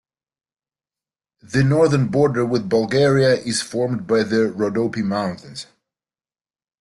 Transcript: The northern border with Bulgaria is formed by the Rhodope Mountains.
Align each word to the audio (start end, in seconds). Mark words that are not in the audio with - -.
The 1.43 1.63
northern 1.63 2.07
border 2.07 2.43
with 2.43 2.67
Bulgaria 2.67 3.35
is 3.35 3.61
formed 3.61 4.07
by 4.07 4.23
the 4.23 4.51
Rhodope 4.51 4.97
Mountains. 4.97 5.67